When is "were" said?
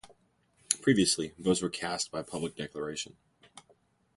1.61-1.69